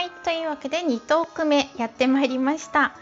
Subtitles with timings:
[0.00, 2.94] はいというわけで2トーク目やってまいりました。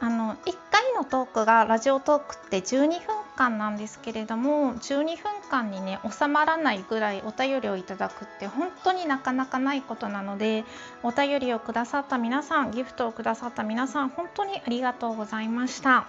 [0.00, 2.98] あの1回のトークがラジオトークって12分
[3.36, 10.64] 間なんですけれども12分間にね収まらないぐらいお便りをいただくって本当になかなかないことなので
[11.02, 16.06] お便りをくださった皆さんギフトをくださった皆さん本当にありがとうございました。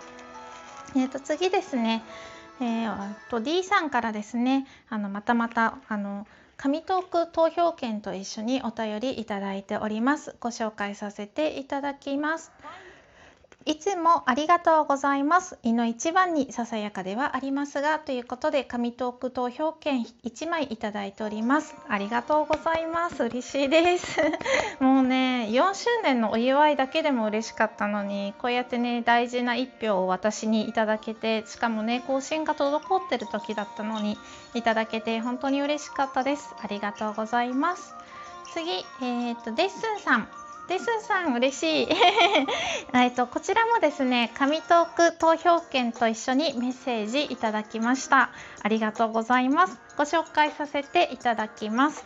[0.96, 2.02] えー、と次ですね、
[2.62, 4.66] えー、と D さんからですね。
[4.88, 6.26] あのまたまたあの
[6.62, 10.36] 紙トーク投票券と一緒にお便りいただいております。
[10.42, 12.52] ご紹介させていただきます。
[13.66, 15.60] いつもありがとうございます。
[15.64, 21.76] 胃の一番にささやかではありますが、ということで、紙トーク投票券1枚いただいております。
[21.90, 23.22] ありがとうございます。
[23.26, 24.22] 嬉しいです。
[24.80, 34.18] もうね、4周年のお祝いだけでも嬉しかったのに、こうやってね、大事な1票を私にいただけて、しかもね、更新が滞ってる時だったのに、
[34.54, 36.56] いただけて本当に嬉しかったです。
[36.64, 37.94] ありがとうございます。
[38.54, 40.39] 次、えー、っと、デッスンさん。
[40.70, 41.88] デスさん嬉しい。
[42.94, 48.30] えっとこちらもですね紙トーク投票券と一緒にメッセージいただきました。
[48.62, 49.80] ありがとうございます。
[49.98, 52.06] ご紹介させていただきます。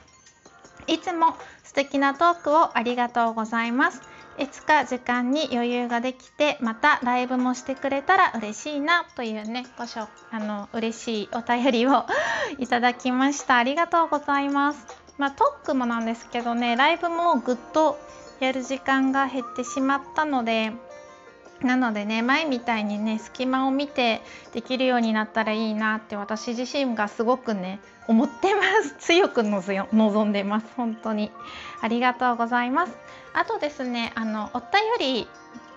[0.87, 4.01] いつも素敵なトークをありがとうございます。
[4.37, 12.05] いつか時間に余裕ができてまたライブもしてくれたら嬉しいなというねごしょあの嬉しいお便りを
[12.57, 13.57] いただきました。
[13.57, 15.03] ありがとうございます。
[15.17, 17.99] まあ、トークもなんですけどねライブもぐっと
[18.43, 20.73] やる時間が減ってしまったので
[21.61, 24.21] なのでね前みたいにね隙間を見て
[24.53, 28.95] できるようになったらいいなって私自身がすごくね思ってます。
[28.99, 30.67] 強く望んでます。
[30.75, 31.31] 本当に。
[31.81, 32.93] ありがとうございます。
[33.33, 34.67] あとですねあのお便
[34.99, 35.27] り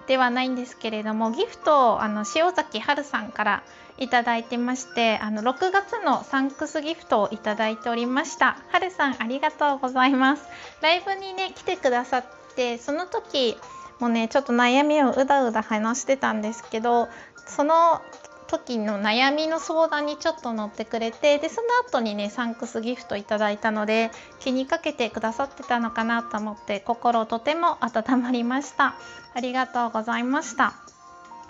[0.09, 3.63] ではないんですけれどもギフトをあの塩崎春さんから
[3.99, 8.57] いただいてましてあの6月のサンクスギフトをいただいておりました。
[8.73, 10.49] 春さんありがとうございます。
[10.81, 12.25] ライブにね来てくださっ
[12.57, 13.57] てその時
[14.01, 17.09] もねちょっと悩みをうだうだ話してたんですけど
[17.47, 18.03] その
[18.49, 24.11] 時の悩みの相談にちょっと乗ってくれてでその後にねサンクスギフトいただいたので
[24.41, 28.95] 気にかけてくださってたのかなと思って心とても温まりました。
[29.35, 30.75] ありがとうございました。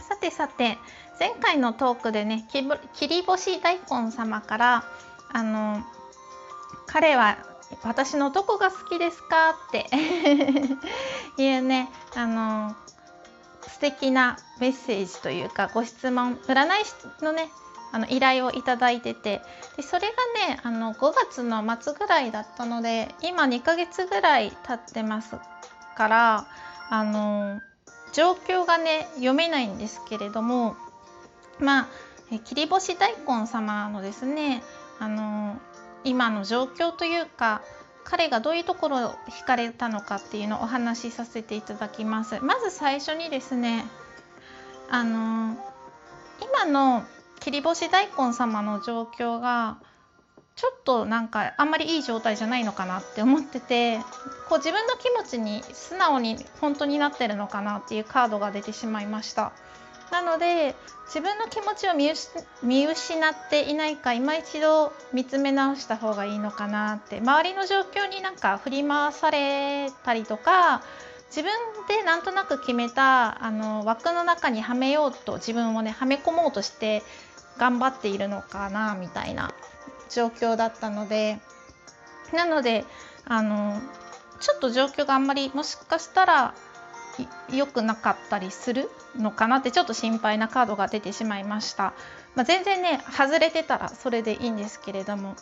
[0.01, 0.79] さてさて
[1.19, 4.85] 前回のトークでね切り干し大根様から
[5.33, 5.83] あの
[6.87, 7.39] 彼は
[7.83, 9.51] 私のどこが好きですか？
[9.51, 9.89] って
[11.43, 12.75] いうねあの
[13.69, 16.95] 素敵なメッセージというかご質問占い師
[17.25, 17.51] のね
[17.93, 19.43] あの依頼をいただいてて
[19.77, 25.37] でそれがねあの5月の末ぐらいだったので今2ヶ月ぐらい経ってます
[25.97, 26.47] から
[26.91, 27.61] あの
[28.13, 30.77] 状況がね読めないんですけれども
[31.59, 31.89] まあ
[32.45, 34.63] 切り干し大根様のですね
[34.99, 35.59] あの
[36.07, 37.63] 今の状況というか
[38.05, 42.39] 彼がどういうところを惹かれたのかっていうのをお話しさせていただきます。
[42.41, 43.85] まず最初にですね
[44.89, 45.57] あの
[46.41, 47.05] 今の
[47.41, 49.79] 切り干し大根様の状況が
[50.55, 53.99] ちょっとなんかあんまりいい状態じゃないのかなって思ってて
[54.49, 59.53] こう自分の気持ちに素直に本当になってるのかなっていうカードが出てしまいました。
[60.11, 60.75] なので
[61.07, 62.11] 自分の気持ちを見
[62.87, 67.19] 失っていないか今一度見つめ直した方がいいのかなって。
[67.19, 70.83] 周りの状況になんか振り回されたりとか
[71.29, 71.53] 自分
[71.89, 77.03] でなんとなく決めたあの枠の中にはめようと自分をねはめ込もうとして
[77.59, 79.55] 頑張っているのかなみたいな
[80.11, 81.39] 状況だったので。
[82.33, 82.85] なので
[83.25, 83.81] あの
[84.41, 86.55] ちょっと状況があんまりもしかしたら
[87.53, 91.95] 良くなかったりするのかなってちょっと心配なカードが出てしまいました、
[92.35, 95.37] まあ、全然ね外れてたらそれでいいんですけれども、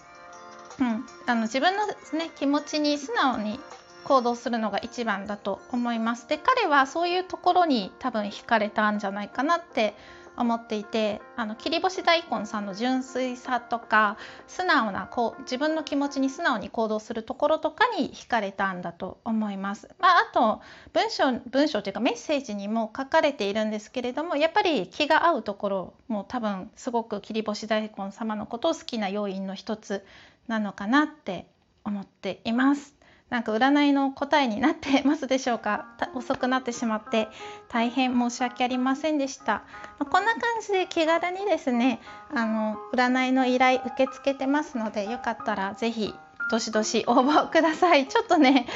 [0.81, 3.59] うん、あの自分の、ね、気持ちに素直に
[4.05, 6.29] 行動するのが一番だと思います。
[6.29, 9.95] で彼はそういうところに多分惹かれたんじゃないかなって
[10.37, 19.89] 思っていてあの切り干し大根さんの純粋さとか素直なこう自分の気持ちに素直に行動するところとかに惹かれたんだと思います。
[19.99, 20.61] まあ、あと
[20.93, 30.05] 文章文章というかメッセージにも書かれているんですけれどもやっぱり気が合うところも多分すごく切り干し大根様のことを好きな要因の一つ
[30.49, 31.47] なのかなって
[31.85, 32.95] 思っています。
[33.31, 35.87] なんか占いの答えになってますでしょうか？
[36.15, 37.29] 遅くなってしまって
[37.69, 39.65] 大変申し訳ありませんでした、
[39.99, 42.01] まこんな感じで気軽にですね
[42.33, 46.15] あの占いの依頼受け付けてますのでよかったら是非
[46.51, 48.07] どしどし応募ください。
[48.07, 48.67] ちょっとね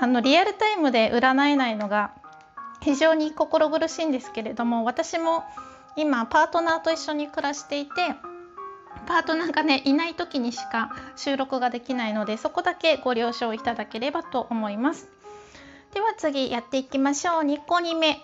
[0.00, 2.10] あのリアルタイムで占えないのが
[2.80, 5.44] 非常に心苦しいんですけれども私も
[5.96, 7.92] 今パートナーと一緒に暮らしていて
[9.06, 15.08] パートナーがねいない時にしか収録ができないのでそこだけご了承いただければと思います。
[15.94, 17.42] では次やっていきましょう。
[17.42, 18.20] 2個2目。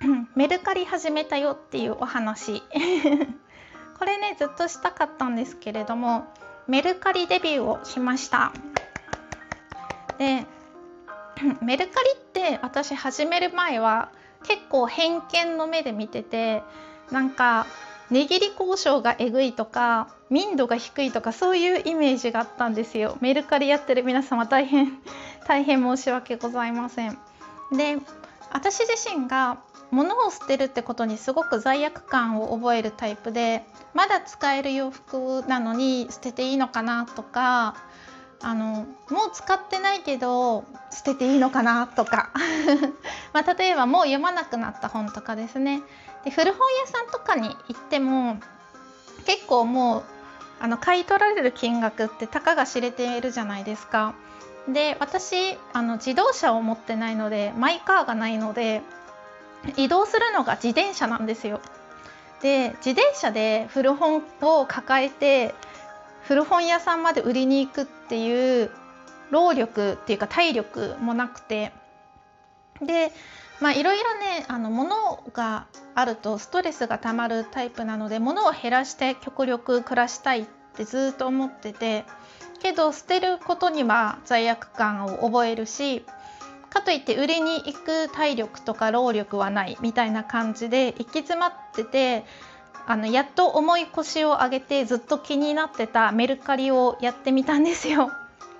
[0.34, 2.62] メルカリ始めたよっていうお話。
[3.98, 6.26] これねずっとしたかったんですけれども
[6.66, 8.52] メルカリデビューをしました。
[10.18, 10.46] で
[11.60, 14.10] メルカリって私始める前は
[14.44, 16.62] 結構偏見の目で見てて
[17.10, 17.66] なんか
[18.12, 23.16] 値切り交渉がえぐいとか民度が低いとかそういうイメージがあったんですよ。
[23.22, 24.98] メルカリやってる皆様大変
[25.48, 27.18] 大変申し訳ございません。
[27.72, 27.96] で
[28.52, 29.58] 私自身が
[29.90, 33.64] 物を捨てるってことにすごく罪悪感を覚えるタイプで
[33.94, 37.76] まだ使える洋服なのに捨てていいのかなとか
[38.42, 42.30] あのもう使ってないけど捨てていいのかなとか
[43.32, 45.82] まあ、例えばもう読まなくなった本とかですね
[46.24, 48.38] で古本屋さんとかに行っても
[49.24, 50.02] 結構もう
[50.60, 54.14] あの買い取られる金額ってたかが知れているじゃないですか。
[54.68, 58.82] で私あの自動車を持ってないのでマイカーがないので
[59.76, 61.60] 移動するのが自転車なんですよ。
[62.42, 65.54] で自転車で古本を抱えて
[66.26, 68.70] 古本屋さんまで売りに行くっていう
[69.30, 71.72] 労力っていうか体力もなくて。
[72.80, 73.12] で
[73.60, 82.04] まあいろいろねあの物があるとストレスがたまるタイプなので物を減らして極力暮らしたいってずっと思ってて。
[82.62, 86.04] けど捨てることには罪悪感を覚えるし
[86.70, 92.24] かといって売りに行く体力とか労力はないみたいな感じで行き詰まってて
[92.86, 98.10] あのやっと重い腰を上げてずっと気になってたメルカリをやってみたんですよ。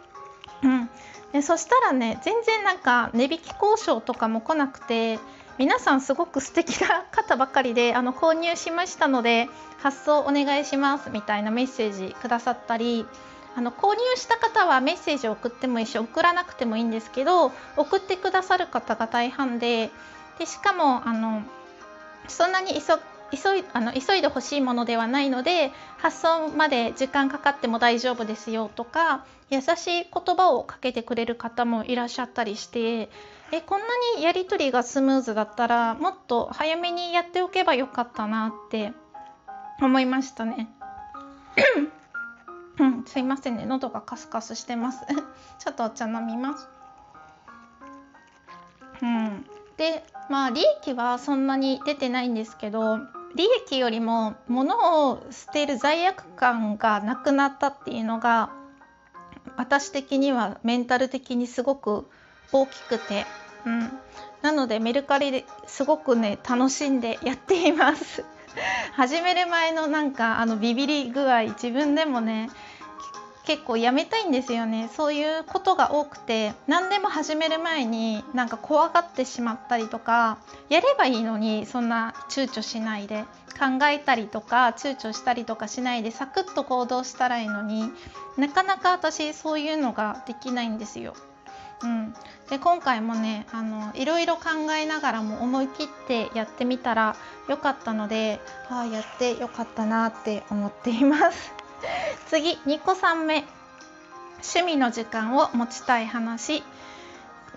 [0.63, 0.89] うん、
[1.33, 5.19] でそしたらね全然なんか値引き交渉とかも来なくて
[5.59, 9.49] 皆さんすごく素敵な方ばかりであの購入しましたので
[9.83, 13.07] 発送お願いしますみたいなメッセージくださったり
[13.55, 19.91] あの購入した方はメッセージを送ってもいいし送らなくてもいいんですけど送ってくださる方が大半で
[20.39, 21.43] でしかもあの
[22.29, 22.95] そんなに急
[23.33, 33.09] 急いあの急いでほしいものではないので発送まで時間かかっても大丈夫ですよとか優しい言葉をかけてくれる方もいらっしゃったりして
[33.51, 33.87] えこんな
[34.17, 38.93] にやり取りがスムーズだったらもっと早めにやっておけばよかったなって
[39.81, 40.69] 思いましたね。
[42.79, 43.67] うん、すいませんね。
[43.67, 45.05] 喉がカスカスしてます。
[45.59, 46.69] ちょっとお茶飲みます。
[49.03, 49.47] うん。
[49.77, 53.01] でまあ利益はそんなに出てないんですけど
[53.35, 58.51] 利益よりも物を捨てる罪悪感がなくなったっていうのが
[59.57, 62.07] 私的にはメンタル的にすごく
[62.53, 63.27] 大きくて、
[63.67, 63.91] うん、
[64.43, 68.25] なのでメルカリですごくね楽しんでやっています。
[68.93, 72.51] 始める前のなんかあのビビり具合自分でもね
[73.45, 83.25] 結構やめたいんですよねそういうことが多くて何でも始める前になんか怖がってしまったりとかやればいいのにそんな躊躇しないで
[83.59, 87.91] 考えたりとか躊躇したりとかしないでサクッと行動したらいいのに
[88.37, 91.15] なかなか私そういうのができないんですよ。
[91.83, 92.15] うん、
[92.49, 97.17] で今回もねあのいろいろ考えながらも思い切ってやってみたら
[97.49, 98.41] よかったので
[98.71, 101.62] ああやってよかったなって思っています。
[102.29, 103.45] 次2個3目。
[104.43, 106.63] 趣味の時間を持ちたい話。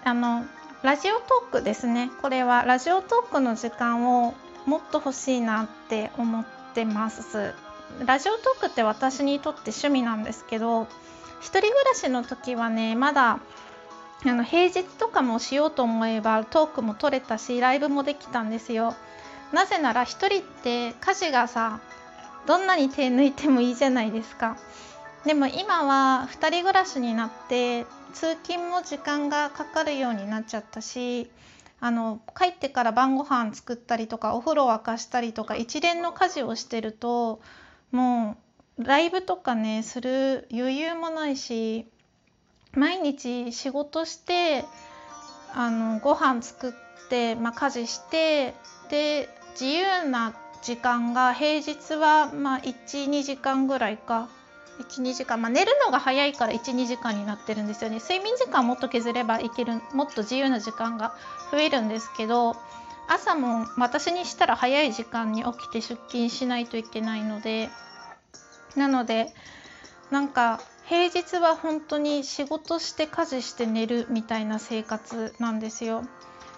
[0.03, 0.45] あの
[0.83, 2.11] ラジオトークですね。
[2.21, 4.35] これはラジオトークの時間を
[4.65, 7.53] もっと欲しいなって思ってます。
[8.05, 10.87] ラジオトークって私にとって趣味なんですけど
[11.39, 13.39] 一人暮らしの時はねまだ
[14.25, 18.95] あの平日とかもしようと思えばトークも取れたしライブもできたんですよ。
[19.53, 21.79] なぜなら1人って家事がさ
[22.45, 24.57] どんなに手抜いてもいいじゃないですか。
[25.25, 31.31] でも今は2人暮らしになって通勤も時間がかかるようになっちゃったし
[31.79, 37.41] あの帰ってから晩ご飯作ったりとかお風呂沸かしたりとか一連の家事をしてると
[37.91, 38.37] も
[38.77, 41.87] うライブとかねする余裕もないし
[42.73, 44.65] 毎日仕事して
[45.53, 48.53] あのご飯作って、まあ、家事して
[48.89, 50.33] で自由な
[50.65, 54.27] 時間が平日はまあ12時間ぐらいか。
[54.89, 57.99] 12時間、まあ、寝るのが早いから12時間になってるんですよね。
[57.99, 61.15] 睡眠時間もっと削ればいけるもっと自由な時間が
[61.51, 62.57] 増えるんですけど
[63.07, 67.69] 朝も私にしたら早い時間に起きて出勤しないといけないので
[68.75, 69.33] なので
[70.11, 76.03] なんか平日は本当に仕事して家事して寝るみたいな生活なんですよ。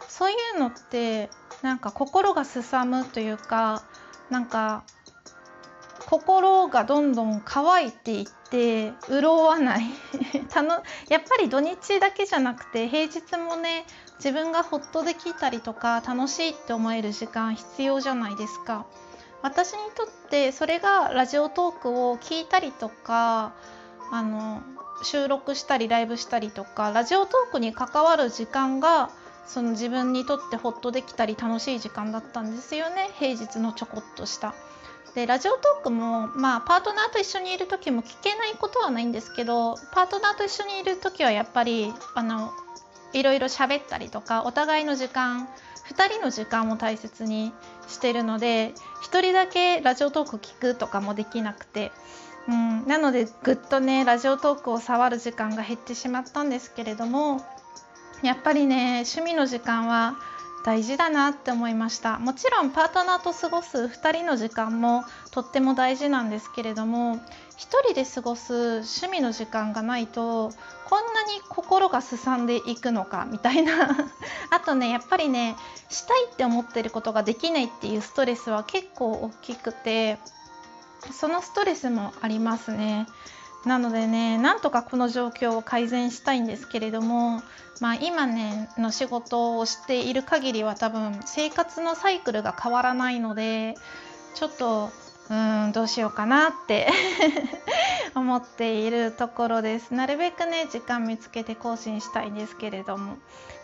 [0.10, 1.30] そういうのって
[1.62, 3.84] なんか心がすさむというか
[4.29, 4.84] なんか
[6.10, 9.84] 心がどんどん乾いていって潤わない
[10.50, 13.86] たのやっぱり土日だけじゃなくて平日もね
[14.17, 18.86] 自分がほっとできたりとか楽しいって思える時間必要じゃないですか。
[19.41, 23.53] 私にとってそれがラジオトークを聞いたりとか
[24.12, 24.62] あの
[25.03, 29.12] 収録したりライブしたりとかラジオトークに関わる時間が
[29.48, 34.54] その自分にとってほっとできたり楽しい時間だったんですよね平日のちょこっとした。
[35.16, 42.51] でラジオトークも、まあ、パートナーと一緒にいる時も聞けないことはないんですけどパートナーと一緒にいる時はやっぱりあの
[43.13, 45.48] いろいろ喋ったりとかお互いの時間
[45.89, 47.51] 2人の時間を大切に
[47.88, 51.92] してるので1人だけラジオトーク聞くとかもできなくて、
[52.48, 57.42] うん、なのでぐっとねラジオトークを触る時間が減ってしまったんですけれども
[58.24, 60.15] やっぱりね趣味の時間は
[60.67, 67.21] 大事だなって思いましたもちろんパートナーと過ごす2人の時間もとっても大事なんですけれども1
[67.86, 70.50] 人で過ごす趣味の時間がないと
[70.86, 73.71] こんなに心がすさんでいくのかみたいな
[74.51, 75.55] あとねやっぱりね
[75.89, 80.19] したいって思ってることができないっていうストレスは結構大きくて
[81.13, 83.07] そのストレスもありますね。
[83.66, 87.42] なのでねなんとかこの状況を改善したいんですけれども、
[87.80, 93.76] まあ、今ねの仕事をしている限りは多分生活のサイクルが変わらないので
[94.36, 94.92] ちょっと
[95.30, 96.88] うんどうしようかなって
[98.19, 99.93] 思っているところです。
[99.93, 103.17] なるべくね時間見つけて更新したいんですけれども。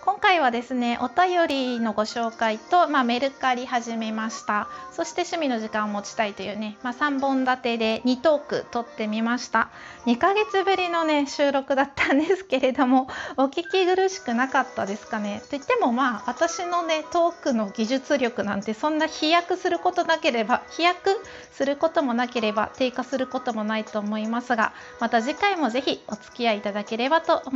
[0.06, 4.68] 今回はですねお便りのご紹介と、まあ、メルカリ始めました。
[4.92, 9.70] そして趣味の時間を持ちたいというね、まあ、3本立てで2トーク撮ってみました。
[10.06, 13.08] 2ヶ月ぶりのね収録だったんですけれども
[13.38, 15.42] お聞き苦しくなかったですかね。
[15.50, 21.12] といってもまあ私のねトークの技術力なんてそんな飛躍することなければ飛躍
[21.54, 24.43] することもなければ低下することもないと思います。
[24.56, 27.52] がまた次回もぜひお付き合いいただければと思います。